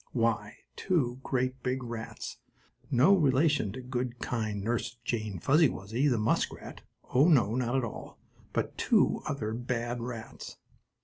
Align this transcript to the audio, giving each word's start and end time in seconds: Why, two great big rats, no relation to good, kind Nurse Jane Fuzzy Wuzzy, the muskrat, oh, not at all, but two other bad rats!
Why, 0.13 0.57
two 0.75 1.19
great 1.21 1.61
big 1.61 1.83
rats, 1.83 2.39
no 2.89 3.13
relation 3.15 3.71
to 3.73 3.81
good, 3.81 4.17
kind 4.17 4.63
Nurse 4.63 4.95
Jane 5.05 5.37
Fuzzy 5.37 5.69
Wuzzy, 5.69 6.07
the 6.07 6.17
muskrat, 6.17 6.81
oh, 7.13 7.27
not 7.27 7.75
at 7.75 7.83
all, 7.83 8.17
but 8.51 8.79
two 8.79 9.21
other 9.27 9.53
bad 9.53 10.01
rats! 10.01 10.57